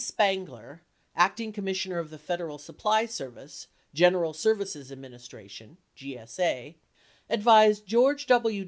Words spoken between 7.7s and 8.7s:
George W.